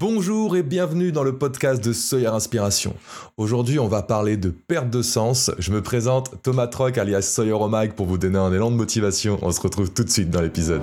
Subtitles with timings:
[0.00, 2.94] Bonjour et bienvenue dans le podcast de Sawyer Inspiration.
[3.36, 5.50] Aujourd'hui, on va parler de perte de sens.
[5.58, 9.38] Je me présente Thomas Troc alias Sawyer Omag pour vous donner un élan de motivation.
[9.42, 10.80] On se retrouve tout de suite dans l'épisode.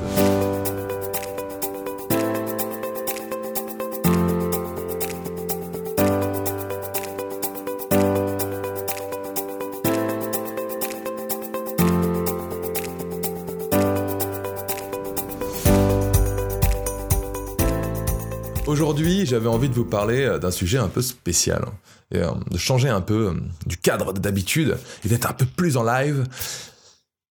[19.78, 21.74] Vous parler euh, d'un sujet un peu spécial, hein,
[22.12, 23.34] et, euh, de changer un peu euh,
[23.66, 26.26] du cadre d'habitude et d'être un peu plus en live.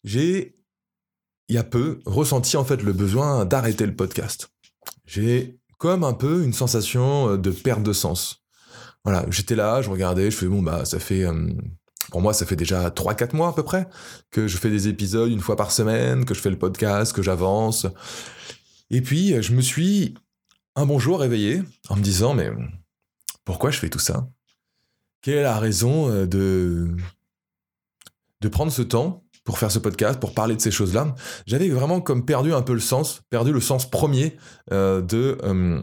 [0.05, 0.57] J'ai,
[1.49, 4.51] il y a peu, ressenti en fait le besoin d'arrêter le podcast.
[5.05, 8.45] J'ai comme un peu une sensation de perte de sens.
[9.05, 11.25] Voilà, j'étais là, je regardais, je fais bon bah ça fait
[12.11, 13.87] pour moi, ça fait déjà 3-4 mois à peu près
[14.31, 17.23] que je fais des épisodes une fois par semaine, que je fais le podcast, que
[17.23, 17.87] j'avance.
[18.91, 20.15] Et puis, je me suis
[20.77, 22.51] un bonjour réveillé en me disant mais
[23.45, 24.29] pourquoi je fais tout ça?
[25.23, 26.95] Quelle est la raison euh, de
[28.43, 31.15] de prendre ce temps pour faire ce podcast, pour parler de ces choses-là?
[31.47, 34.37] J'avais vraiment comme perdu un peu le sens, perdu le sens premier
[34.71, 35.81] euh, de euh,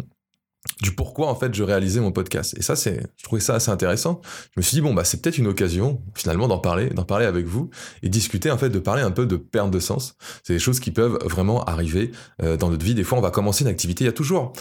[0.82, 2.56] du pourquoi en fait je réalisais mon podcast.
[2.58, 4.22] Et ça, c'est, je trouvais ça assez intéressant.
[4.54, 7.26] Je me suis dit bon bah c'est peut-être une occasion finalement d'en parler, d'en parler
[7.26, 7.70] avec vous
[8.02, 10.16] et discuter en fait de parler un peu de perte de sens.
[10.44, 12.96] C'est des choses qui peuvent vraiment arriver euh, dans notre vie.
[12.96, 14.04] Des fois, on va commencer une activité.
[14.04, 14.54] Il y a toujours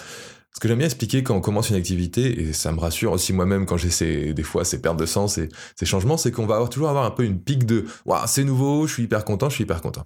[0.55, 3.33] ce que j'aime bien expliquer quand on commence une activité, et ça me rassure aussi
[3.33, 6.67] moi-même quand j'ai des fois ces pertes de sens et ces changements, c'est qu'on va
[6.69, 9.55] toujours avoir un peu une pique de Waouh, c'est nouveau, je suis hyper content, je
[9.55, 10.05] suis hyper content.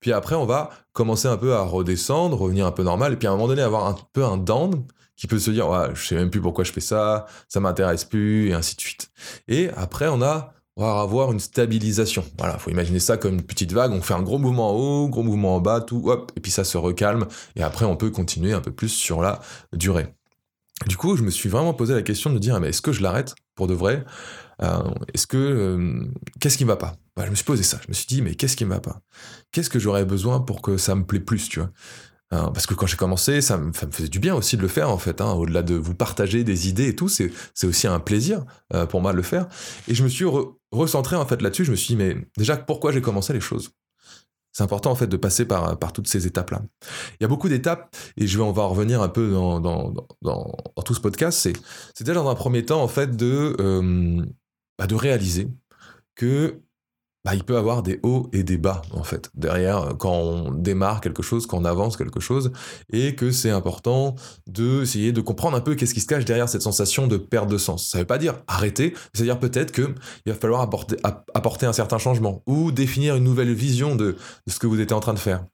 [0.00, 3.28] Puis après, on va commencer un peu à redescendre, revenir un peu normal, et puis
[3.28, 4.82] à un moment donné, avoir un peu un down
[5.16, 8.04] qui peut se dire ouais, je sais même plus pourquoi je fais ça, ça m'intéresse
[8.04, 9.10] plus et ainsi de suite.
[9.48, 12.24] Et après on a va avoir une stabilisation.
[12.38, 15.08] Voilà, faut imaginer ça comme une petite vague, on fait un gros mouvement en haut,
[15.08, 18.10] gros mouvement en bas, tout hop et puis ça se recalme et après on peut
[18.10, 19.40] continuer un peu plus sur la
[19.74, 20.14] durée.
[20.86, 22.92] Du coup, je me suis vraiment posé la question de me dire mais est-ce que
[22.92, 24.04] je l'arrête pour de vrai?
[24.62, 26.04] Euh, Est-ce que euh,
[26.40, 26.94] qu'est-ce qui me va pas?
[27.22, 27.78] Je me suis posé ça.
[27.82, 29.00] Je me suis dit mais qu'est-ce qui me va pas?
[29.52, 31.70] Qu'est-ce que j'aurais besoin pour que ça me plaît plus, tu vois?
[32.32, 34.96] Parce que quand j'ai commencé, ça me, faisait du bien aussi de le faire en
[34.96, 35.20] fait.
[35.20, 35.32] Hein.
[35.32, 37.30] Au-delà de vous partager des idées et tout, c'est
[37.64, 38.44] aussi un plaisir
[38.74, 39.48] euh, pour moi de le faire.
[39.86, 40.24] Et je me suis
[40.70, 41.64] recentré en fait là-dessus.
[41.64, 43.70] Je me suis dit mais déjà pourquoi j'ai commencé les choses?
[44.52, 46.62] C'est important en fait de passer par, toutes ces étapes-là.
[47.12, 50.02] Il y a beaucoup d'étapes et je vais on va revenir un peu dans,
[50.84, 51.38] tout ce podcast.
[51.94, 54.24] C'est déjà dans un premier temps en fait de euh,
[54.78, 55.48] bah, de réaliser
[56.14, 56.60] que
[57.24, 60.50] bah, il peut avoir des hauts et des bas, en fait, derrière, euh, quand on
[60.50, 62.52] démarre quelque chose, quand on avance quelque chose,
[62.92, 64.16] et que c'est important
[64.46, 67.58] d'essayer de comprendre un peu qu'est-ce qui se cache derrière cette sensation de perte de
[67.58, 67.88] sens.
[67.88, 69.94] Ça ne veut pas dire arrêter, c'est-à-dire peut-être qu'il
[70.26, 70.96] va falloir apporter,
[71.34, 74.16] apporter un certain changement, ou définir une nouvelle vision de,
[74.46, 75.44] de ce que vous étiez en train de faire.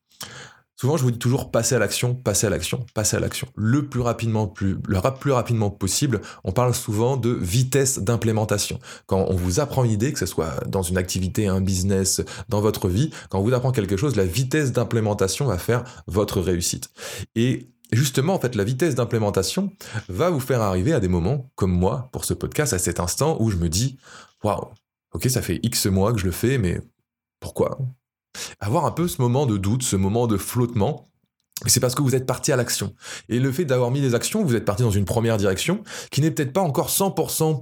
[0.81, 3.49] Souvent, je vous dis toujours passer à l'action, passer à l'action, passer à l'action.
[3.57, 6.21] Le plus rapidement, le plus rapidement possible.
[6.45, 8.79] On parle souvent de vitesse d'implémentation.
[9.07, 12.61] Quand on vous apprend une idée, que ce soit dans une activité, un business, dans
[12.61, 16.91] votre vie, quand on vous apprend quelque chose, la vitesse d'implémentation va faire votre réussite.
[17.35, 19.73] Et justement, en fait, la vitesse d'implémentation
[20.09, 23.37] va vous faire arriver à des moments comme moi pour ce podcast, à cet instant
[23.41, 23.99] où je me dis,
[24.45, 24.69] waouh,
[25.13, 26.81] ok, ça fait X mois que je le fais, mais
[27.41, 27.79] pourquoi?
[28.61, 31.09] Avoir un peu ce moment de doute, ce moment de flottement.
[31.67, 32.95] C'est parce que vous êtes parti à l'action.
[33.29, 35.83] Et le fait d'avoir mis des actions, vous êtes parti dans une première direction
[36.13, 37.61] qui n'est peut-être pas encore 100%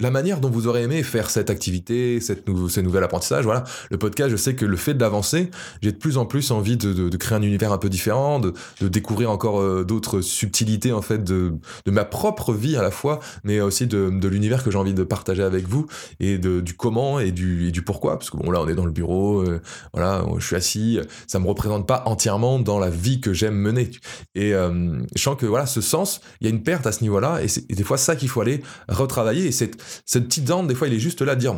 [0.00, 3.62] la manière dont vous aurez aimé faire cette activité, cette ce nouvel apprentissage, voilà.
[3.92, 5.50] Le podcast, je sais que le fait d'avancer,
[5.82, 9.30] j'ai de plus en plus envie de, créer un univers un peu différent, de, découvrir
[9.30, 11.52] encore euh, d'autres subtilités en fait de,
[11.86, 15.44] ma propre vie à la fois, mais aussi de, l'univers que j'ai envie de partager
[15.44, 15.86] avec vous
[16.18, 18.18] et du comment et du, pourquoi.
[18.18, 19.60] Parce que bon là, on est dans le bureau, euh,
[19.92, 23.90] voilà, je suis assis, ça me représente pas entièrement dans la vie que j'aime mener.
[24.34, 27.02] Et euh, je sens que voilà, ce sens, il y a une perte à ce
[27.02, 29.46] niveau-là, et c'est des fois ça qu'il faut aller retravailler.
[29.46, 31.54] Et c'est cette petite dent, des fois, il est juste là de dire,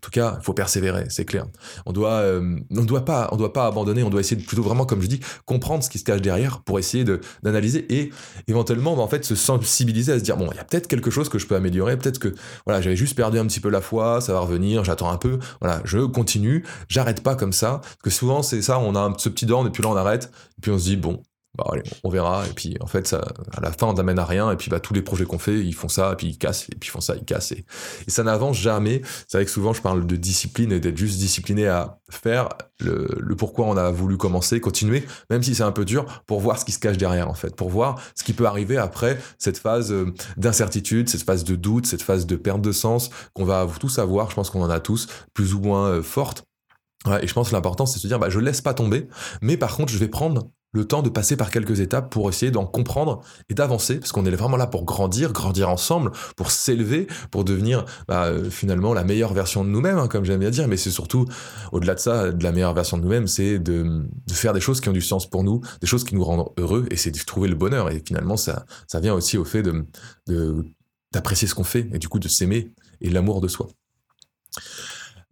[0.00, 1.44] tout cas, il faut persévérer, c'est clair.
[1.84, 4.02] On doit, euh, doit pas, on doit pas abandonner.
[4.02, 6.62] On doit essayer de plutôt vraiment, comme je dis, comprendre ce qui se cache derrière
[6.62, 7.04] pour essayer
[7.42, 8.10] d'analyser et
[8.48, 11.10] éventuellement, bah, en fait, se sensibiliser à se dire bon, il y a peut-être quelque
[11.10, 11.98] chose que je peux améliorer.
[11.98, 12.34] Peut-être que
[12.64, 14.84] voilà, j'avais juste perdu un petit peu la foi, ça va revenir.
[14.84, 15.38] J'attends un peu.
[15.60, 16.64] Voilà, je continue.
[16.88, 17.82] J'arrête pas comme ça.
[17.82, 18.78] Parce que souvent, c'est ça.
[18.78, 20.32] On a ce petit dent et puis là, on arrête.
[20.56, 21.20] Et puis on se dit bon,
[21.58, 21.64] bah
[22.04, 22.46] on verra.
[22.46, 24.50] Et puis en fait, ça, à la fin, on n'amène à rien.
[24.52, 26.68] Et puis bah, tous les projets qu'on fait, ils font ça, et puis ils cassent,
[26.70, 27.52] et puis ils font ça, ils cassent.
[27.52, 27.64] Et,
[28.06, 29.02] ça n'avance jamais.
[29.26, 32.48] C'est vrai que souvent, je parle de discipline et d'être juste discipliné à faire
[32.78, 36.58] le, pourquoi on a voulu commencer, continuer, même si c'est un peu dur, pour voir
[36.58, 39.58] ce qui se cache derrière, en fait, pour voir ce qui peut arriver après cette
[39.58, 43.66] phase euh, d'incertitude, cette phase de doute, cette phase de perte de sens qu'on va
[43.78, 44.30] tous avoir.
[44.30, 46.44] Je pense qu'on en a tous, plus ou moins euh, forte.
[47.22, 49.08] et je pense que l'important, c'est de se dire, bah, je laisse pas tomber,
[49.42, 52.52] mais par contre, je vais prendre le temps de passer par quelques étapes pour essayer
[52.52, 57.06] d'en comprendre et d'avancer, parce qu'on est vraiment là pour grandir, grandir ensemble, pour s'élever,
[57.30, 60.68] pour devenir bah, euh, finalement la meilleure version de nous-mêmes, hein, comme j'aime bien dire,
[60.68, 61.26] mais c'est surtout,
[61.72, 64.88] au-delà de ça, de la meilleure version de nous-mêmes, c'est de, faire des choses qui
[64.88, 67.48] ont du sens pour nous, des choses qui nous rendent heureux, et c'est de trouver
[67.48, 68.64] le bonheur, et finalement ça,
[69.00, 69.64] vient aussi au fait
[71.12, 73.68] d'apprécier ce qu'on fait, et du coup de s'aimer, et l'amour de soi.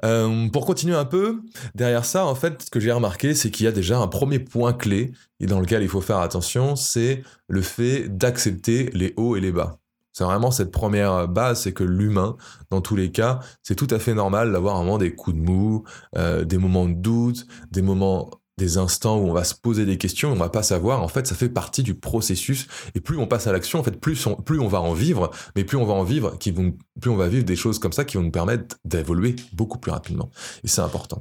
[0.04, 1.40] Euh, pour continuer un peu,
[1.74, 4.38] derrière ça, en fait, ce que j'ai remarqué, c'est qu'il y a déjà un premier
[4.38, 9.36] point clé et dans lequel il faut faire attention, c'est le fait d'accepter les hauts
[9.36, 9.78] et les bas.
[10.12, 12.36] C'est vraiment cette première base, c'est que l'humain,
[12.70, 15.40] dans tous les cas, c'est tout à fait normal d'avoir un moment des coups de
[15.40, 15.84] mou,
[16.16, 19.96] euh, des moments de doute, des moments des instants où on va se poser des
[19.96, 21.02] questions, on va pas savoir.
[21.02, 22.66] En fait, ça fait partie du processus.
[22.94, 25.30] Et plus on passe à l'action, en fait, plus on, plus on va en vivre,
[25.56, 28.04] mais plus on va en vivre, qui plus on va vivre des choses comme ça
[28.04, 30.30] qui vont nous permettre d'évoluer beaucoup plus rapidement.
[30.64, 31.20] Et c'est important.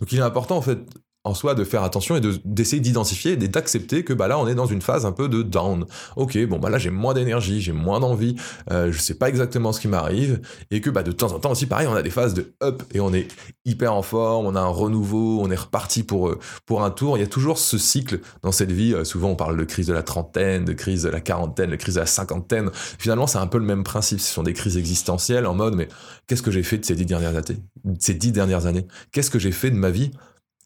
[0.00, 0.78] Donc, il est important en fait
[1.24, 4.54] en soi de faire attention et d'essayer d'identifier et d'accepter que bah là on est
[4.54, 5.84] dans une phase un peu de down.
[6.16, 8.36] Ok, bon bah là j'ai moins d'énergie, j'ai moins d'envie,
[8.70, 11.50] euh, je sais pas exactement ce qui m'arrive et que bah de temps en temps
[11.50, 13.28] aussi pareil on a des phases de up et on est
[13.64, 17.18] hyper en forme, on a un renouveau, on est reparti pour euh, pour un tour.
[17.18, 18.94] Il y a toujours ce cycle dans cette vie.
[18.94, 21.76] Euh, souvent on parle de crise de la trentaine, de crise de la quarantaine, de
[21.76, 22.70] crise de la cinquantaine.
[22.72, 24.20] Finalement c'est un peu le même principe.
[24.20, 25.88] Ce sont des crises existentielles en mode mais
[26.26, 27.60] qu'est-ce que j'ai fait de ces dix dernières années
[27.98, 30.12] Ces dix dernières années, qu'est-ce que j'ai fait de ma vie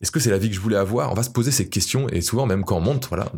[0.02, 1.12] est-ce que c'est la vie que je voulais avoir?
[1.12, 3.30] On va se poser ces questions et souvent même quand on monte, voilà,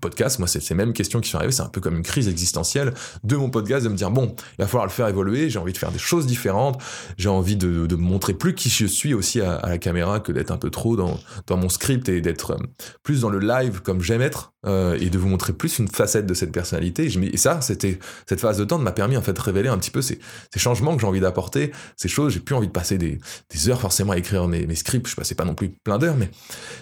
[0.00, 2.28] podcast, moi c'est ces mêmes questions qui sont arrivées, c'est un peu comme une crise
[2.28, 2.92] existentielle
[3.24, 5.72] de mon podcast de me dire bon, il va falloir le faire évoluer, j'ai envie
[5.72, 6.82] de faire des choses différentes,
[7.16, 10.56] j'ai envie de, montrer plus qui je suis aussi à, la caméra que d'être un
[10.56, 12.66] peu trop dans, dans mon script et d'être euh,
[13.02, 16.26] plus dans le live comme j'aime être euh, et de vous montrer plus une facette
[16.26, 17.06] de cette personnalité.
[17.06, 19.92] Et, ça, c'était cette phase de temps m'a permis en fait de révéler un petit
[19.92, 20.18] peu ces,
[20.56, 22.32] changements que j'ai envie d'apporter, ces choses.
[22.32, 23.20] J'ai plus envie de passer des,
[23.68, 25.08] heures forcément à écrire mes, scripts.
[25.08, 26.30] Je passais pas non plus plein d'heures, mais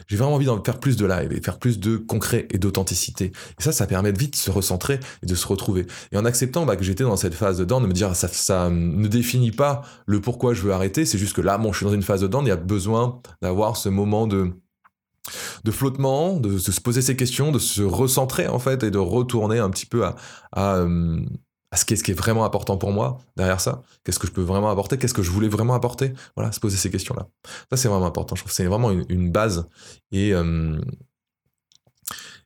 [0.08, 3.26] j'ai vraiment envie d'en faire plus de live et faire plus de concret et d'authenticité.
[3.26, 5.86] Et ça, ça permet de vite se recentrer et de se retrouver.
[6.12, 8.28] Et en acceptant bah, que j'étais dans cette phase de dedans, de me dire ça,
[8.28, 11.04] ça ne définit pas le pourquoi je veux arrêter.
[11.04, 12.56] C'est juste que là, bon, je suis dans une phase de dedans, il y a
[12.56, 14.52] besoin d'avoir ce moment de
[15.64, 19.58] de flottement, de, se poser ces questions, de se recentrer en fait et de retourner
[19.58, 20.16] un petit peu à,
[20.52, 21.20] à, euh,
[21.74, 23.82] ce, qui est, ce qui est vraiment important pour moi derrière ça.
[24.04, 24.98] Qu'est-ce que je peux vraiment apporter?
[24.98, 26.12] Qu'est-ce que je voulais vraiment apporter?
[26.36, 27.28] Voilà, se poser ces questions-là.
[27.70, 28.34] Ça, c'est vraiment important.
[28.34, 29.68] Je trouve que c'est vraiment une, base.
[30.12, 30.80] Et, euh,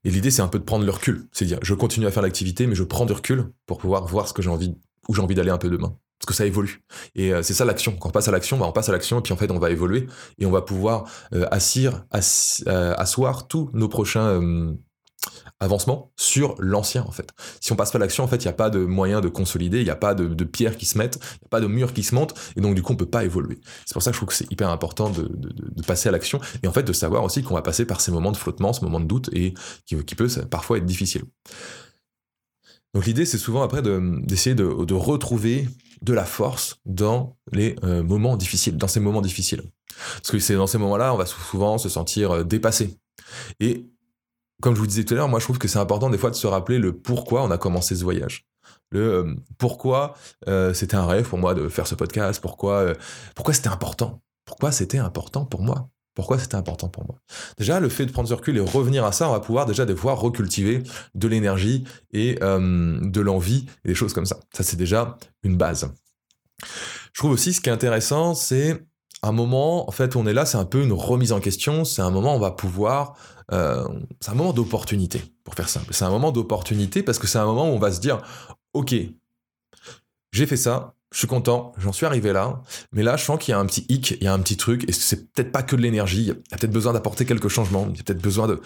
[0.04, 1.28] et l'idée, c'est un peu de prendre le recul.
[1.32, 4.26] C'est dire, je continue à faire l'activité, mais je prends du recul pour pouvoir voir
[4.26, 4.74] ce que j'ai envie,
[5.08, 6.82] où j'ai envie d'aller un peu demain parce que ça évolue.
[7.14, 7.96] Et euh, c'est ça l'action.
[7.96, 9.58] Quand on passe à l'action, bah, on passe à l'action et puis en fait on
[9.58, 10.06] va évoluer
[10.38, 12.04] et on va pouvoir euh, assir,
[12.68, 14.76] euh, asseoir tous nos prochains
[15.60, 17.30] avancements sur l'ancien en fait.
[17.60, 19.28] Si on passe pas à l'action, en fait, il n'y a pas de moyen de
[19.28, 21.66] consolider, il n'y a pas de, pierres qui se mettent, il n'y a pas de
[21.66, 23.58] murs qui se montent et donc du coup on peut pas évoluer.
[23.86, 25.30] C'est pour ça que je trouve que c'est hyper important de,
[25.86, 28.32] passer à l'action et en fait de savoir aussi qu'on va passer par ces moments
[28.32, 29.54] de flottement, ce moment de doute et
[29.86, 31.22] qui peut parfois être difficile.
[32.94, 35.68] Donc l'idée, c'est souvent après d'essayer de, retrouver
[36.02, 39.62] de la force dans les euh, moments difficiles, dans ces moments difficiles.
[40.16, 42.98] Parce que c'est dans ces moments-là, on va souvent se sentir euh, dépassé.
[43.60, 43.86] Et
[44.60, 46.30] comme je vous disais tout à l'heure, moi je trouve que c'est important des fois
[46.30, 48.46] de se rappeler le pourquoi on a commencé ce voyage.
[48.90, 50.14] Le euh, pourquoi
[50.74, 52.92] c'était un rêve pour moi de faire ce podcast, pourquoi,
[53.36, 54.20] pourquoi c'était important?
[54.44, 55.88] Pourquoi c'était important pour moi?
[56.14, 57.16] Pourquoi c'était important pour moi?
[57.56, 59.86] Déjà, le fait de prendre ce recul et revenir à ça, on va pouvoir déjà
[59.86, 60.82] devoir recultiver
[61.14, 64.40] de l'énergie et euh, de l'envie et des choses comme ça.
[64.52, 65.92] Ça, c'est déjà une base.
[67.12, 68.84] Je trouve aussi ce qui est intéressant, c'est
[69.22, 72.02] un moment, en fait, on est là, c'est un peu une remise en question, c'est
[72.02, 73.16] un moment où on va pouvoir...
[73.52, 73.88] Euh,
[74.20, 75.92] c'est un moment d'opportunité, pour faire simple.
[75.92, 78.22] C'est un moment d'opportunité parce que c'est un moment où on va se dire,
[78.74, 78.94] ok,
[80.32, 82.62] j'ai fait ça, je suis content, j'en suis arrivé là,
[82.92, 84.56] mais là je sens qu'il y a un petit hic, il y a un petit
[84.56, 87.48] truc, et c'est peut-être pas que de l'énergie, il y a peut-être besoin d'apporter quelques
[87.48, 88.60] changements, il y a peut-être besoin de...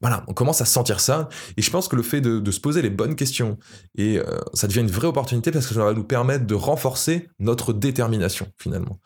[0.00, 2.82] Voilà, on commence à sentir ça, et je pense que le fait de, se poser
[2.82, 3.56] les bonnes questions,
[3.96, 7.28] et euh, ça devient une vraie opportunité parce que ça va nous permettre de renforcer
[7.38, 8.98] notre détermination finalement.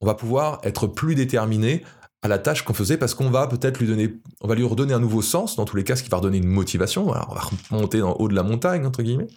[0.00, 1.84] On va pouvoir être plus déterminé
[2.22, 4.94] à la tâche qu'on faisait parce qu'on va peut-être lui donner, on va lui redonner
[4.94, 7.28] un nouveau sens, dans tous les cas, ce qui va redonner une motivation, on va
[7.70, 9.28] remonter en haut de la montagne, entre guillemets,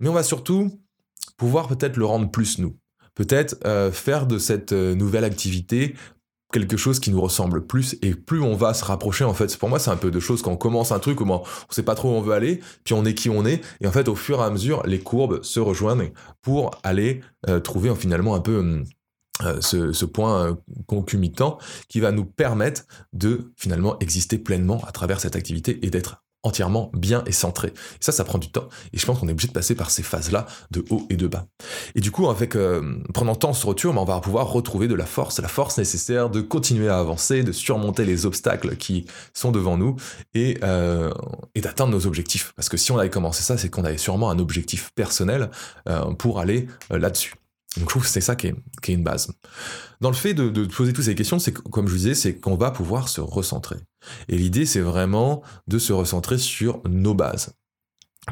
[0.00, 0.70] mais on va surtout
[1.36, 2.76] pouvoir peut-être le rendre plus nous.
[3.14, 5.94] Peut-être euh, faire de cette euh, nouvelle activité
[6.52, 9.68] quelque chose qui nous ressemble plus et plus on va se rapprocher en fait pour
[9.68, 11.96] moi c'est un peu de choses quand on commence un truc où on sait pas
[11.96, 14.14] trop où on veut aller puis on est qui on est et en fait au
[14.14, 16.12] fur et à mesure les courbes se rejoignent
[16.42, 18.84] pour aller euh, trouver finalement un peu
[19.60, 25.36] ce, ce, point concomitant qui va nous permettre de finalement exister pleinement à travers cette
[25.36, 27.68] activité et d'être entièrement bien et centré.
[27.68, 28.68] Et ça, ça prend du temps.
[28.92, 31.26] Et je pense qu'on est obligé de passer par ces phases-là de haut et de
[31.26, 31.46] bas.
[31.94, 34.94] Et du coup, avec euh, prenant temps ce retour, ben, on va pouvoir retrouver de
[34.94, 39.50] la force, la force nécessaire de continuer à avancer, de surmonter les obstacles qui sont
[39.52, 39.96] devant nous
[40.34, 41.12] et, euh,
[41.56, 42.52] d'atteindre nos objectifs.
[42.54, 45.50] Parce que si on avait commencé ça, c'est qu'on avait sûrement un objectif personnel
[45.88, 47.34] euh, pour aller là-dessus.
[47.76, 49.30] Donc je trouve que c'est ça qui est, une base.
[50.00, 52.38] Dans le fait de, de poser toutes ces questions, c'est comme je vous disais, c'est
[52.38, 53.76] qu'on va pouvoir se recentrer.
[54.28, 57.52] Et l'idée, c'est vraiment de se recentrer sur nos bases.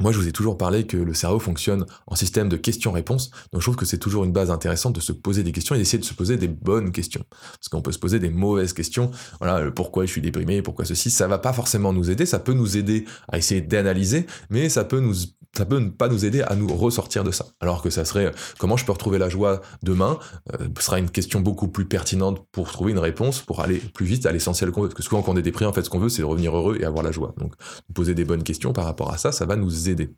[0.00, 3.60] Moi, je vous ai toujours parlé que le cerveau fonctionne en système de questions-réponses, donc
[3.60, 6.00] je trouve que c'est toujours une base intéressante de se poser des questions et d'essayer
[6.00, 7.24] de se poser des bonnes questions.
[7.30, 11.10] Parce qu'on peut se poser des mauvaises questions, voilà, pourquoi je suis déprimé, pourquoi ceci,
[11.10, 14.82] ça va pas forcément nous aider, ça peut nous aider à essayer d'analyser, mais ça
[14.84, 15.14] peut nous
[15.56, 17.46] ça peut pas nous aider à nous ressortir de ça.
[17.60, 20.18] Alors que ça serait comment je peux retrouver la joie demain,
[20.52, 24.06] euh, ce sera une question beaucoup plus pertinente pour trouver une réponse, pour aller plus
[24.06, 24.88] vite à l'essentiel qu'on veut.
[24.88, 26.78] Parce que souvent quand on est déprimé, en fait, ce qu'on veut, c'est revenir heureux
[26.80, 27.34] et avoir la joie.
[27.38, 27.54] Donc,
[27.94, 30.10] poser des bonnes questions par rapport à ça, ça va nous aider.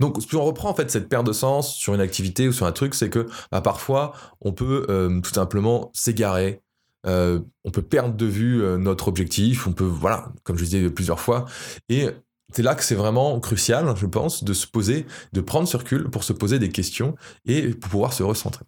[0.00, 2.66] Donc, si on reprend en fait cette perte de sens sur une activité ou sur
[2.66, 6.60] un truc, c'est que bah, parfois on peut euh, tout simplement s'égarer,
[7.06, 10.90] euh, on peut perdre de vue euh, notre objectif, on peut, voilà, comme je disais
[10.90, 11.46] plusieurs fois,
[11.88, 12.08] et
[12.52, 16.10] c'est là que c'est vraiment crucial, je pense, de se poser, de prendre ce recul
[16.10, 18.64] pour se poser des questions et pour pouvoir se recentrer.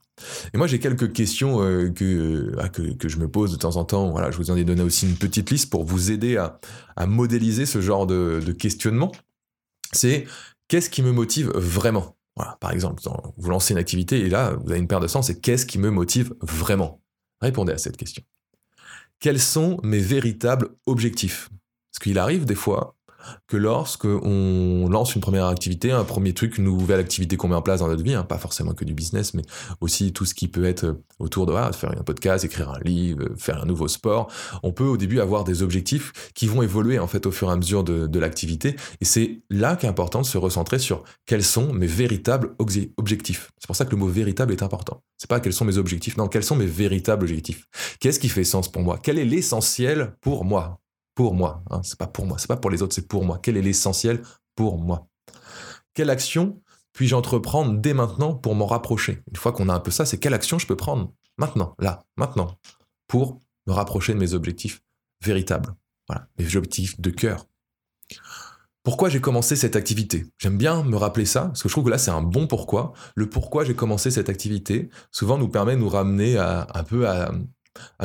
[0.52, 1.58] Et moi, j'ai quelques questions
[1.94, 4.10] que, ah, que, que, je me pose de temps en temps.
[4.10, 6.58] Voilà, je vous en ai donné aussi une petite liste pour vous aider à,
[6.96, 9.12] à modéliser ce genre de, questionnement.
[9.92, 10.26] C'est
[10.68, 12.16] qu'est-ce qui me motive vraiment?
[12.60, 13.02] Par exemple,
[13.36, 15.78] vous lancez une activité et là, vous avez une paire de sens, c'est qu'est-ce qui
[15.78, 17.00] me motive vraiment?
[17.40, 18.24] Répondez à cette question.
[19.20, 21.48] Quels sont mes véritables objectifs?
[21.92, 22.96] Parce qu'il arrive des fois
[23.46, 27.54] que lorsque on lance une première activité, un premier truc, une nouvelle activité qu'on met
[27.54, 29.42] en place dans notre vie, hein, pas forcément que du business, mais
[29.80, 33.28] aussi tout ce qui peut être autour de ah, faire un podcast, écrire un livre,
[33.36, 34.30] faire un nouveau sport.
[34.62, 37.52] On peut au début avoir des objectifs qui vont évoluer en fait au fur et
[37.52, 41.44] à mesure de, de l'activité, et c'est là qu'est important de se recentrer sur quels
[41.44, 42.54] sont mes véritables
[42.98, 43.50] objectifs.
[43.58, 45.02] C'est pour ça que le mot véritable est important.
[45.16, 47.66] C'est pas quels sont mes objectifs, non, quels sont mes véritables objectifs.
[48.00, 48.98] Qu'est-ce qui fait sens pour moi?
[49.02, 50.80] Quel est l'essentiel pour moi?
[51.14, 51.62] Pour moi.
[51.70, 53.38] Hein, c'est pas pour moi, c'est pas pour les autres, c'est pour moi.
[53.42, 54.22] Quel est l'essentiel
[54.54, 55.08] pour moi?
[55.94, 56.60] Quelle action
[56.92, 59.22] puis-je entreprendre dès maintenant pour m'en rapprocher?
[59.28, 62.04] Une fois qu'on a un peu ça, c'est quelle action je peux prendre maintenant, là,
[62.16, 62.58] maintenant,
[63.08, 64.82] pour me rapprocher de mes objectifs
[65.22, 65.74] véritables,
[66.08, 67.46] voilà, mes objectifs de cœur.
[68.82, 70.26] Pourquoi j'ai commencé cette activité?
[70.38, 72.92] J'aime bien me rappeler ça, parce que je trouve que là c'est un bon pourquoi.
[73.14, 77.32] Le pourquoi j'ai commencé cette activité, souvent nous permet de nous ramener un peu à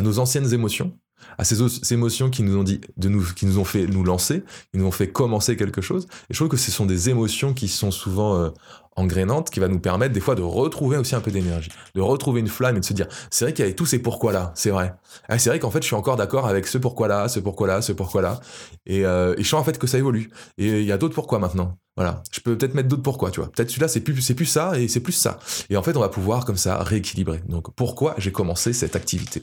[0.02, 0.98] nos anciennes émotions,
[1.38, 1.62] à ces,
[1.94, 4.86] émotions qui nous ont dit, de nous, qui nous ont fait nous lancer, qui nous
[4.86, 6.08] ont fait commencer quelque chose.
[6.30, 8.50] Et je trouve que ce sont des émotions qui sont souvent euh,
[8.96, 12.42] engrainantes, qui va nous permettre des fois de retrouver aussi un peu d'énergie, de retrouver
[12.42, 14.70] une flamme et de se dire, c'est vrai qu'il y avait tous ces pourquoi-là, c'est
[14.70, 14.94] vrai.
[15.28, 17.94] Ah, c'est vrai qu'en fait, je suis encore d'accord avec ce pourquoi-là, ce pourquoi-là, ce
[17.94, 18.40] pourquoi-là.
[18.86, 20.30] Et, euh, et je sens en fait que ça évolue.
[20.58, 21.78] Et il y a d'autres pourquoi maintenant.
[21.96, 22.24] Voilà.
[22.32, 23.52] Je peux peut-être mettre d'autres pourquoi, tu vois.
[23.52, 25.40] Peut-être celui-là, c'est plus, c'est plus ça et c'est plus ça.
[25.70, 27.42] Et en fait, on va pouvoir comme ça rééquilibrer.
[27.48, 29.42] Donc, pourquoi j'ai commencé cette activité?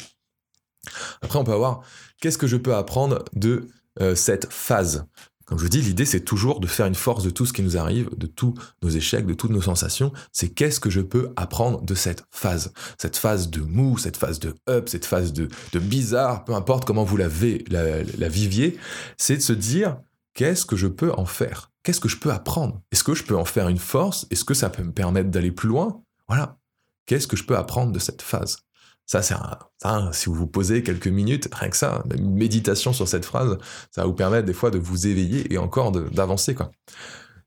[1.23, 1.83] Après, on peut avoir
[2.21, 3.69] qu'est-ce que je peux apprendre de
[4.01, 5.07] euh, cette phase?
[5.47, 7.63] Comme je vous dis, l'idée c'est toujours de faire une force de tout ce qui
[7.63, 10.13] nous arrive, de tous nos échecs, de toutes nos sensations.
[10.33, 12.73] C'est qu'est-ce que je peux apprendre de cette phase?
[12.99, 17.05] Cette phase de mou, cette phase de up, cette phase de, bizarre, peu importe comment
[17.05, 17.29] vous la,
[17.69, 18.77] la, la viviez,
[19.19, 19.99] c'est de se dire
[20.35, 21.71] qu'est-ce que je peux en faire?
[21.85, 22.83] Qu'est-ce que je peux apprendre?
[22.91, 24.27] Est-ce que je peux en faire une force?
[24.33, 26.03] Est-ce que ça peut me permettre d'aller plus loin?
[26.27, 26.59] Voilà.
[27.07, 28.66] Qu'est-ce que je peux apprendre de cette phase?
[29.07, 29.37] Ça, c'est
[29.85, 33.57] un, si vous vous posez quelques minutes, rien que ça, une méditation sur cette phrase,
[33.93, 36.73] ça va vous permettre des fois de vous éveiller et encore d'avancer, quoi.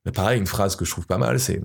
[0.06, 1.62] Mais pareil, une phrase que je trouve pas mal, c'est,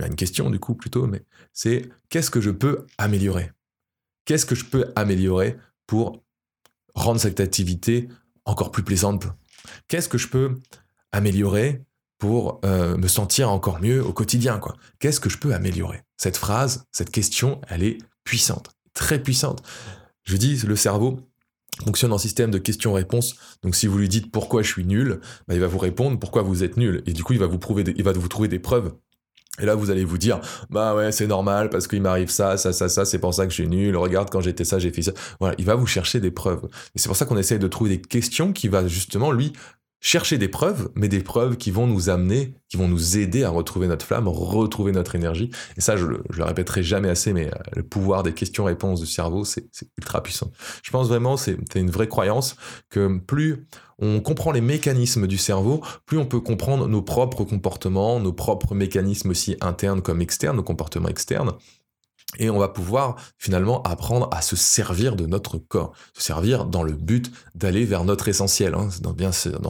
[0.00, 3.50] une question du coup plutôt, mais c'est qu'est-ce que je peux améliorer?
[4.24, 5.58] Qu'est-ce que je peux améliorer
[5.88, 6.22] pour
[6.94, 8.08] rendre cette activité
[8.44, 9.26] encore plus plaisante?
[9.88, 10.60] Qu'est-ce que je peux
[11.10, 11.82] améliorer
[12.18, 14.60] pour euh, me sentir encore mieux au quotidien
[15.00, 16.02] Qu'est-ce que je peux améliorer?
[16.16, 19.62] Cette phrase, cette question, elle est puissante très puissante.
[20.24, 21.20] Je dis, le cerveau
[21.84, 23.36] fonctionne en système de questions-réponses.
[23.62, 26.42] Donc si vous lui dites pourquoi je suis nul, bah, il va vous répondre pourquoi
[26.42, 27.02] vous êtes nul.
[27.06, 28.92] Et du coup, il va vous, prouver il va vous trouver des preuves.
[29.60, 32.72] Et là, vous allez vous dire, bah ouais, c'est normal parce qu'il m'arrive ça, ça,
[32.72, 33.96] ça, ça, c'est pour ça que je suis nul.
[33.96, 35.12] Regarde, quand j'étais ça, j'ai fait ça.
[35.40, 36.66] Voilà, il va vous chercher des preuves.
[36.94, 39.52] Et c'est pour ça qu'on essaye de trouver des questions qui va justement lui
[40.02, 43.50] chercher des preuves, mais des preuves qui vont nous amener, qui vont nous aider à
[43.50, 45.50] retrouver notre flamme, retrouver notre énergie.
[45.76, 49.44] Et ça, je le, répéterai jamais assez, mais euh, le pouvoir des questions-réponses du cerveau,
[49.44, 50.50] c'est ultra puissant.
[50.82, 52.56] Je pense vraiment, c'est une vraie croyance
[52.90, 53.68] que plus
[54.00, 58.74] on comprend les mécanismes du cerveau, plus on peut comprendre nos propres comportements, nos propres
[58.74, 61.52] mécanismes aussi internes comme externes, nos comportements externes.
[62.38, 66.82] Et on va pouvoir finalement apprendre à se servir de notre corps, se servir dans
[66.82, 68.74] le but d'aller vers notre essentiel.
[68.74, 68.88] Hein.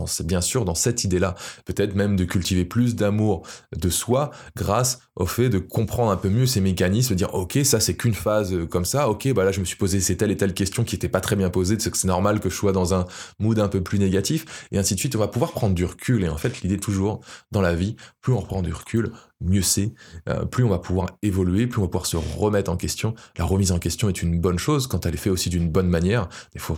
[0.07, 3.43] C'est bien, sûr dans cette idée-là, peut-être même de cultiver plus d'amour
[3.77, 7.59] de soi grâce au fait de comprendre un peu mieux ces mécanismes, de dire ok
[7.65, 10.17] ça c'est qu'une phase euh, comme ça, ok bah là je me suis posé ces
[10.17, 12.49] telle et telle question qui n'était pas très bien posée, c'est que c'est normal que
[12.49, 13.05] je sois dans un
[13.39, 15.17] mood un peu plus négatif et ainsi de suite.
[15.17, 18.33] On va pouvoir prendre du recul et en fait l'idée toujours dans la vie, plus
[18.33, 19.93] on prend du recul, mieux c'est,
[20.29, 23.15] euh, plus on va pouvoir évoluer, plus on va pouvoir se remettre en question.
[23.37, 25.89] La remise en question est une bonne chose quand elle est faite aussi d'une bonne
[25.89, 26.29] manière.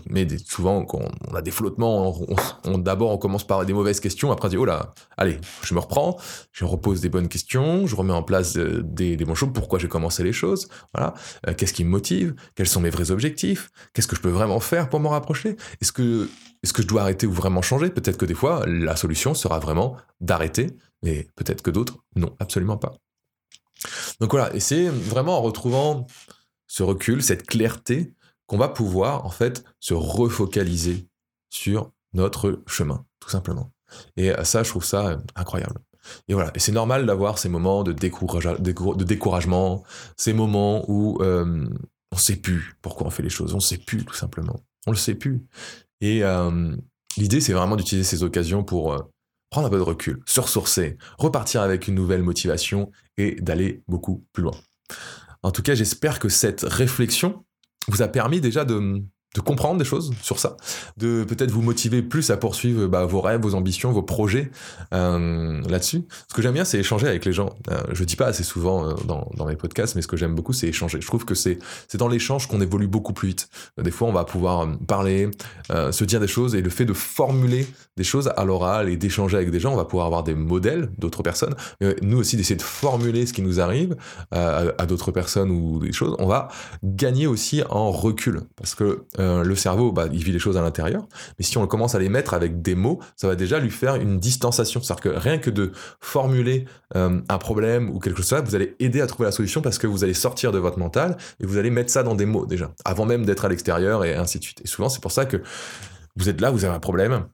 [0.08, 1.00] Mais souvent, quand
[1.30, 2.16] on a des flottements,
[2.64, 5.74] on, d'abord on commence par des mauvaises questions, après on dit oh là, allez, je
[5.74, 6.18] me reprends,
[6.52, 9.50] je repose des bonnes questions, je remets en place euh, des, des bonnes choses.
[9.52, 10.68] Pourquoi j'ai commencé les choses?
[10.94, 11.14] Voilà.
[11.48, 12.34] Euh, qu'est-ce qui me motive?
[12.54, 13.70] Quels sont mes vrais objectifs?
[13.92, 15.56] Qu'est-ce que je peux vraiment faire pour m'en rapprocher?
[15.80, 16.28] Est-ce que
[16.62, 17.90] est-ce que je dois arrêter ou vraiment changer?
[17.90, 20.68] Peut-être que des fois, la solution sera vraiment d'arrêter
[21.04, 22.94] mais peut-être que d'autres, non, absolument pas.
[24.20, 26.06] Donc voilà, et c'est vraiment en retrouvant
[26.66, 28.12] ce recul, cette clarté,
[28.46, 31.08] qu'on va pouvoir en fait se refocaliser
[31.50, 33.70] sur notre chemin, tout simplement.
[34.16, 35.80] Et ça, je trouve ça incroyable.
[36.28, 39.82] Et voilà, et c'est normal d'avoir ces moments de, de, découragement,
[40.16, 41.66] ces moments où euh,
[42.12, 44.60] on ne sait plus pourquoi on fait les choses, on ne sait plus tout simplement,
[44.86, 45.44] on le sait plus.
[46.00, 46.76] Et euh,
[47.16, 48.98] l'idée, c'est vraiment d'utiliser ces occasions pour euh,
[49.54, 54.26] prendre un peu de recul, se ressourcer, repartir avec une nouvelle motivation et d'aller beaucoup
[54.32, 54.56] plus loin.
[55.44, 57.44] En tout cas, j'espère que cette réflexion
[57.86, 59.00] vous a permis déjà de,
[59.34, 60.56] de comprendre des choses sur ça,
[60.96, 64.50] de peut-être vous motiver plus à poursuivre bah, vos rêves, vos ambitions, vos projets
[64.92, 66.04] euh, là-dessus.
[66.28, 67.50] Ce que j'aime bien, c'est échanger avec les gens.
[67.70, 70.52] Euh, je dis pas assez souvent euh, dans, mes podcasts, mais ce que j'aime beaucoup,
[70.52, 71.00] c'est échanger.
[71.00, 73.48] Je trouve que c'est c'est dans l'échange qu'on évolue beaucoup plus vite.
[73.80, 75.30] Des fois, on va pouvoir euh, parler,
[75.70, 78.96] euh, se dire des choses, et le fait de formuler des choses à l'oral et
[78.96, 81.54] d'échanger avec des gens, on va pouvoir avoir des modèles d'autres personnes.
[81.80, 83.96] Mais nous aussi, d'essayer de formuler ce qui nous arrive
[84.30, 86.48] à, à d'autres personnes ou des choses, on va
[86.82, 90.62] gagner aussi en recul, parce que euh, le cerveau, bah, il vit les choses à
[90.62, 91.06] l'intérieur,
[91.38, 93.96] mais si on commence à les mettre avec des mots, ça va déjà lui faire
[93.96, 94.82] une distanciation.
[94.82, 99.00] C'est-à-dire que rien que de formuler euh, un problème ou quelque chose, vous allez aider
[99.00, 101.70] à trouver la solution parce que vous allez sortir de votre mental et vous allez
[101.70, 104.60] mettre ça dans des mots déjà, avant même d'être à l'extérieur et ainsi de suite.
[104.62, 105.42] Et souvent, c'est pour ça que
[106.16, 107.24] vous êtes là, vous avez un problème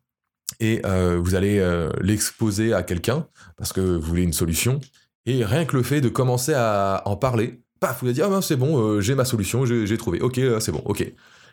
[0.60, 1.64] et euh, vous allez
[2.00, 4.80] l'exposer à quelqu'un parce que vous voulez une solution.
[5.26, 8.30] Et rien que le fait de commencer à en parler, paf, vous allez dire, ah
[8.30, 11.12] ben c'est bon, j'ai ma solution, j'ai trouvé, ok, c'est bon, ok.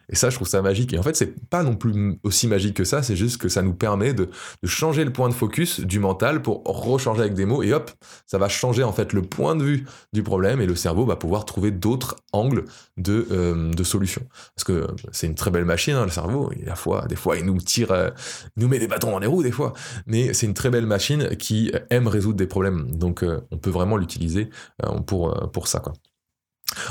[0.10, 0.93] Et ça, je trouve ça magique.
[0.93, 3.62] Et en fait, c'est pas non plus aussi magique que ça, c'est juste que ça
[3.62, 4.30] nous permet de,
[4.63, 7.91] changer le point de focus du mental pour rechanger avec des mots et hop,
[8.26, 11.15] ça va changer en fait le point de vue du problème et le cerveau va
[11.15, 12.65] pouvoir trouver d'autres angles
[12.98, 14.22] de, euh, de solution.
[14.56, 16.52] Parce que c'est une très belle machine, hein, le cerveau.
[16.52, 18.10] Et la fois, des fois, il nous tire, euh,
[18.56, 19.74] nous met des bâtons dans les roues, des fois.
[20.06, 22.91] Mais c'est une très belle machine qui aime résoudre des problèmes.
[22.91, 24.50] Donc, euh, on peut vraiment l'utiliser
[25.06, 25.82] pour, pour ça.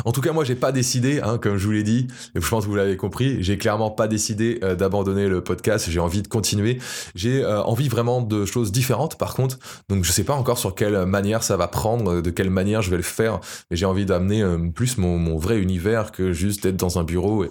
[0.04, 2.48] En tout cas, moi, j'ai pas décidé, hein, comme je vous l'ai dit, et je
[2.48, 5.88] pense que vous l'avez compris, j'ai clairement pas décidé euh, d'abandonner le podcast.
[5.90, 6.78] J'ai envie de continuer.
[7.14, 9.58] J'ai euh, envie vraiment de choses différentes, par contre.
[9.88, 12.90] Donc, je sais pas encore sur quelle manière ça va prendre, de quelle manière je
[12.90, 13.40] vais le faire.
[13.70, 17.44] Mais j'ai envie d'amener euh, plus mon, vrai univers que juste être dans un bureau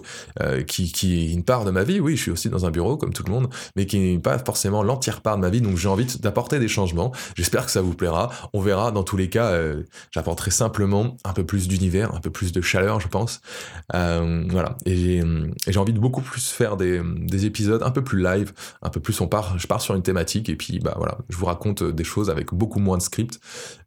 [0.66, 2.00] qui, qui est une part de ma vie.
[2.00, 4.38] Oui, je suis aussi dans un bureau comme tout le monde, mais qui n'est pas
[4.38, 5.60] forcément l'entière part de ma vie.
[5.60, 7.12] Donc, j'ai envie d'apporter des changements.
[7.36, 8.30] J'espère que ça vous plaira.
[8.52, 8.90] On verra.
[8.90, 9.52] Dans tous les cas,
[10.10, 13.40] j'apporterai simplement un peu plus d'univers un peu plus de chaleur, je pense.
[13.94, 14.76] Euh, voilà.
[14.86, 15.22] Et
[15.66, 17.00] j'ai envie de beaucoup plus faire des,
[17.46, 20.48] épisodes un peu plus live, un peu plus on part, je pars sur une thématique
[20.48, 23.40] et puis bah voilà, je vous raconte des choses avec beaucoup moins de script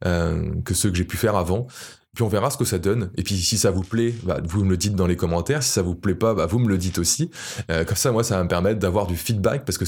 [0.05, 1.67] euh, que ceux que j'ai pu faire avant.
[2.15, 3.11] Puis on verra ce que ça donne.
[3.15, 5.63] Et puis si ça vous plaît, bah, vous me le dites dans les commentaires.
[5.63, 7.29] Si ça vous plaît pas, bah, vous me le dites aussi.
[7.69, 9.85] Euh, comme ça, moi, ça va me permettre d'avoir du feedback parce que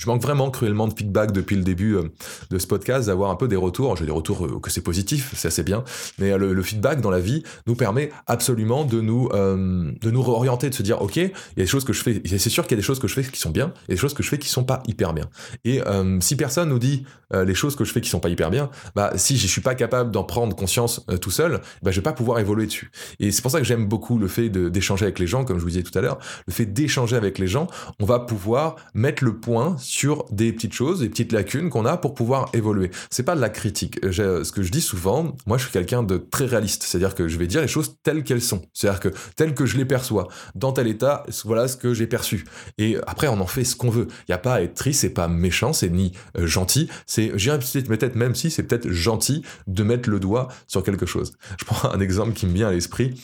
[0.00, 2.04] je manque vraiment cruellement de feedback depuis le début euh,
[2.50, 3.96] de ce podcast, d'avoir un peu des retours.
[3.98, 5.84] J'ai des retours euh, que c'est positif, c'est assez bien,
[6.18, 10.70] mais euh, le, feedback dans la vie nous permet absolument de nous de nous réorienter,
[10.70, 12.72] de se dire ok, il y a des choses que je fais, c'est sûr qu'il
[12.72, 14.28] y a des choses que je fais qui sont bien, et des choses que je
[14.28, 15.28] fais qui sont pas hyper bien.
[15.64, 15.80] Et
[16.20, 19.12] si personne nous dit les choses que je fais qui sont pas hyper bien, bah
[19.16, 22.38] si je suis pas capable d'en prendre conscience tout seul, bah je vais pas pouvoir
[22.38, 22.90] évoluer dessus.
[23.18, 25.62] Et c'est pour ça que j'aime beaucoup le fait d'échanger avec les gens, comme je
[25.62, 27.66] vous disais tout à l'heure, le fait d'échanger avec les gens,
[27.98, 31.96] on va pouvoir mettre le point sur des petites choses, des petites lacunes qu'on a
[31.96, 32.92] pour pouvoir évoluer.
[33.10, 33.98] C'est pas de la critique.
[34.04, 37.36] Ce que je dis souvent, moi je suis quelqu'un de très réaliste, c'est-à-dire que je
[37.38, 40.72] vais dire les choses telles qu'elles sont, c'est-à-dire que telles que je les perçois, dans
[40.72, 42.44] tel état, voilà ce que j'ai perçu.
[42.78, 44.06] Et après on en fait ce qu'on veut.
[44.28, 47.32] Il y a pas à être triste, c'est pas méchant, c'est ni euh, gentil, c'est
[47.36, 51.32] j'irais peut-être même si c'est peut-être gentil de mettre le doigt sur quelque chose.
[51.58, 53.14] Je prends un exemple qui me vient à l'esprit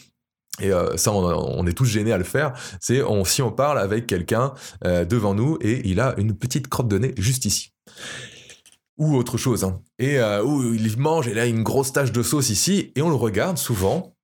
[0.61, 2.53] et euh, ça, on, est tous gênés à le faire.
[2.81, 6.89] C'est si on parle avec quelqu'un euh, devant nous et il a une petite crotte
[6.89, 7.73] de nez juste ici.
[8.97, 9.65] Ou autre chose.
[9.65, 9.83] Hein.
[9.99, 10.43] Et euh,
[10.75, 14.15] il mange et là une grosse tache de sauce ici et on le regarde souvent.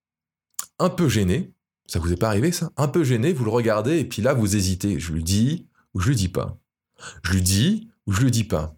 [0.78, 1.52] un peu gêné,
[1.86, 2.70] ça vous est pas arrivé ça?
[2.76, 4.98] Un peu gêné, vous le regardez et puis là vous hésitez.
[4.98, 6.56] Je lui dis ou je lui dis pas?
[7.22, 8.74] Je lui dis ou je lui dis pas?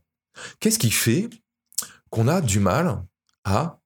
[0.58, 1.30] Qu'est-ce qui fait
[2.10, 3.04] qu'on a du mal
[3.44, 3.78] à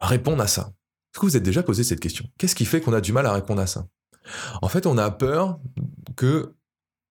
[0.00, 0.72] répondre à ça?
[1.18, 2.26] Est-ce que vous êtes déjà posé cette question?
[2.38, 3.88] Qu'est-ce qui fait qu'on a du mal à répondre à ça?
[4.62, 5.58] En fait, on a peur
[6.14, 6.54] que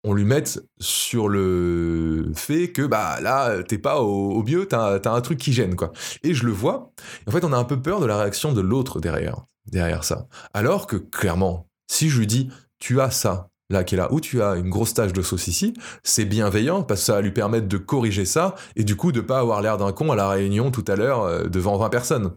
[0.05, 5.11] on lui mette sur le fait que bah là t'es pas au, mieux, t'as as
[5.11, 5.93] un truc qui gêne quoi.
[6.23, 6.93] Et je le vois.
[7.27, 10.29] En fait, on a un peu peur de la réaction de l'autre derrière derrière ça.
[10.55, 14.21] Alors que clairement, si je lui dis tu as ça là qui est là, ou
[14.23, 17.33] tu as une grosse tache de sauce ici, c'est bienveillant parce que ça va lui
[17.33, 20.31] permettre de corriger ça et du coup de pas avoir l'air d'un con à la
[20.31, 22.33] réunion tout à l'heure euh, devant 20 personnes.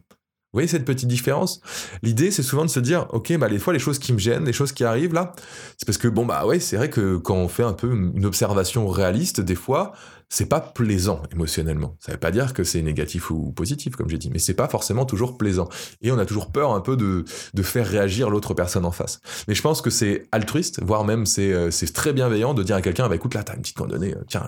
[0.54, 1.62] Vous voyez cette petite différence?
[2.04, 4.46] L'idée, c'est souvent de se dire, ok, bah les fois les choses qui me gênent,
[4.46, 5.34] les choses qui arrivent là,
[5.78, 8.24] c'est parce que bon bah ouais, c'est vrai que quand on fait un peu une
[8.24, 9.94] observation réaliste, des fois,
[10.34, 11.96] c'est pas plaisant émotionnellement.
[12.00, 14.68] Ça veut pas dire que c'est négatif ou positif, comme j'ai dit, mais c'est pas
[14.68, 15.70] forcément toujours plaisant.
[16.02, 19.22] Et on a toujours peur un peu de, de faire réagir l'autre personne en face.
[19.48, 22.82] Mais je pense que c'est altruiste, voire même c'est euh, très bienveillant de dire à
[22.82, 24.44] quelqu'un, bah écoute là, t'as une petite condamnée, euh, tiens,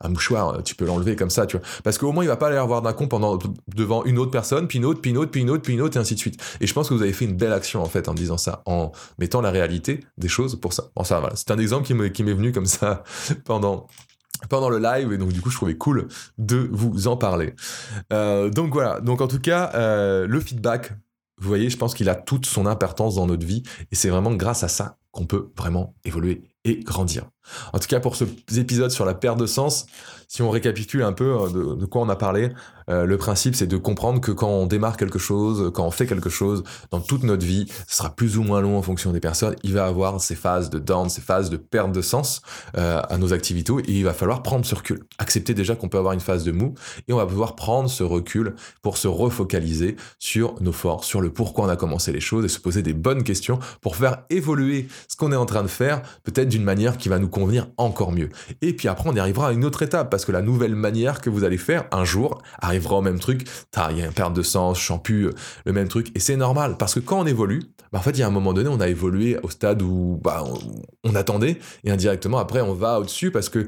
[0.00, 1.64] un mouchoir, tu peux l'enlever comme ça, tu vois.
[1.84, 3.38] Parce qu'au moins il va pas aller avoir d'un con pendant
[3.72, 5.82] devant une autre personne, puis une autre, puis une autre, puis une autre, puis une
[5.82, 6.42] autre, et ainsi de suite.
[6.60, 8.62] Et je pense que vous avez fait une belle action en fait en disant ça,
[8.66, 10.90] en mettant la réalité des choses pour ça.
[10.96, 13.04] Bon ça voilà, c'est un exemple qui m'est venu comme ça
[13.44, 13.86] pendant
[14.48, 17.54] pendant le live et donc du coup je trouvais cool de vous en parler.
[18.12, 20.92] Euh, donc voilà, donc en tout cas euh, le feedback,
[21.40, 24.32] vous voyez, je pense qu'il a toute son importance dans notre vie et c'est vraiment
[24.32, 27.30] grâce à ça qu'on peut vraiment évoluer et grandir.
[27.72, 28.24] En tout cas pour ce
[28.56, 29.86] épisode sur la perte de sens,
[30.30, 32.50] si on récapitule un peu euh, de, quoi on a parlé,
[32.90, 36.06] euh, le principe, c'est de comprendre que quand on démarre quelque chose, quand on fait
[36.06, 39.20] quelque chose dans toute notre vie, ce sera plus ou moins long en fonction des
[39.20, 39.56] personnes.
[39.62, 42.42] Il va avoir ces phases de down, ces phases de perte de sens
[42.76, 45.00] euh, à nos activités et il va falloir prendre ce recul.
[45.18, 46.74] Accepter déjà qu'on peut avoir une phase de mou
[47.08, 51.30] et on va pouvoir prendre ce recul pour se refocaliser sur nos forces, sur le
[51.30, 54.88] pourquoi on a commencé les choses et se poser des bonnes questions pour faire évoluer
[55.08, 58.12] ce qu'on est en train de faire, peut-être d'une manière qui va nous convenir encore
[58.12, 58.28] mieux.
[58.62, 61.30] Et puis après, on arrivera à une autre étape parce que la nouvelle manière que
[61.30, 63.48] vous allez faire un jour arrive arrivera au même truc,
[63.90, 65.30] il y perte de sens, je euh,
[65.64, 68.20] le même truc, et c'est normal, parce que quand on évolue, bah, en fait, il
[68.20, 70.44] y a un moment donné, on a évolué au stade où bah,
[71.04, 73.66] on, attendait, et indirectement, après, on va au-dessus, parce que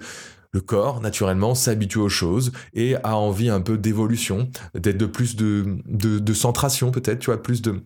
[0.53, 5.37] le corps, naturellement, s'habitue aux choses et a envie un peu d'évolution, d'être de plus
[5.37, 7.85] de, de, de centration peut-être, tu vois, plus de,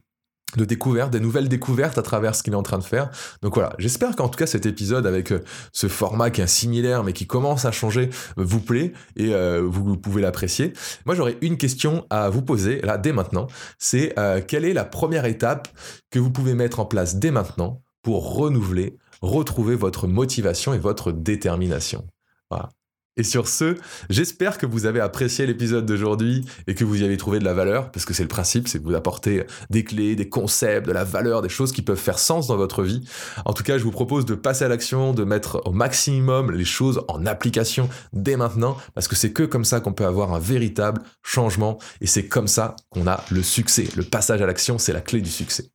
[0.57, 3.11] de découvertes, des nouvelles découvertes à travers ce qu'il est en train de faire.
[3.43, 5.41] Donc voilà, j'espère qu'en tout cas cet épisode avec euh,
[5.73, 9.63] ce format qui est similaire mais qui commence à changer euh, vous plaît et euh,
[9.65, 10.73] vous, pouvez l'apprécier.
[11.07, 13.47] Moi j'aurais une question à vous poser là dès maintenant,
[13.79, 14.15] c'est
[14.47, 15.69] quelle est la première étape
[16.11, 21.13] que vous pouvez mettre en place dès maintenant pour renouveler, retrouver votre motivation et votre
[21.13, 22.07] détermination?
[22.51, 22.69] Voilà.
[23.17, 23.77] Et sur ce,
[24.11, 27.55] j'espère que vous avez apprécié l'épisode d'aujourd'hui et que vous y avez trouvé de la
[27.55, 30.93] valeur, parce que c'est le principe, c'est de vous apporter des clés, des concepts, de
[30.93, 33.05] la valeur, des choses qui peuvent faire sens dans votre vie.
[33.45, 36.65] En tout cas, je vous propose de passer à l'action, de mettre au maximum les
[36.65, 40.41] choses en application dès maintenant, parce que c'est que comme ça qu'on peut avoir un
[40.41, 43.87] véritable changement, et c'est comme ça qu'on a le succès.
[43.97, 45.74] Le passage à l'action, c'est la clé du succès.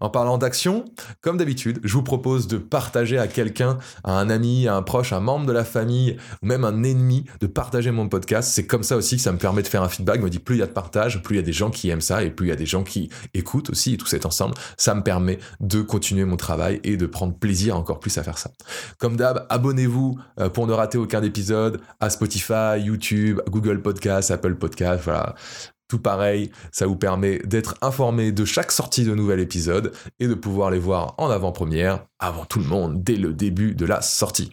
[0.00, 0.84] En parlant d'action,
[1.20, 5.12] comme d'habitude, je vous propose de partager à quelqu'un, à un ami, à un proche,
[5.12, 8.50] un membre de la famille, ou même un ennemi, de partager mon podcast.
[8.52, 10.20] C'est comme ça aussi que ça me permet de faire un feedback.
[10.20, 11.70] Je me dit plus il y a de partage, plus il y a des gens
[11.70, 14.06] qui aiment ça, et plus il y a des gens qui écoutent aussi, et tout
[14.06, 18.16] cet ensemble, ça me permet de continuer mon travail et de prendre plaisir encore plus
[18.18, 18.50] à faire ça.
[18.98, 24.56] Comme d'hab, abonnez-vous euh, pour ne rater aucun épisode à Spotify, YouTube, Google Podcast, Apple
[24.56, 25.34] Podcast, voilà.
[25.88, 30.34] Tout pareil, ça vous permet d'être informé de chaque sortie de nouvel épisode et de
[30.34, 34.50] pouvoir les voir en avant-première, avant tout le monde, dès le début de la sortie.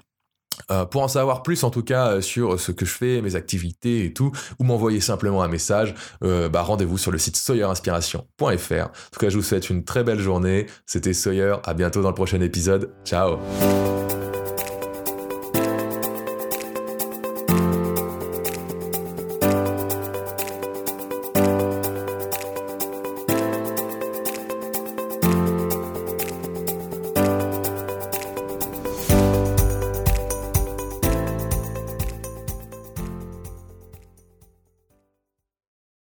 [0.72, 3.36] Euh, pour en savoir plus en tout cas euh, sur ce que je fais, mes
[3.36, 8.44] activités et tout, ou m'envoyer simplement un message, euh, bah, rendez-vous sur le site sawyerinspiration.fr.
[8.44, 10.68] En tout cas, je vous souhaite une très belle journée.
[10.86, 12.92] C'était Sawyer, à bientôt dans le prochain épisode.
[13.06, 13.38] Ciao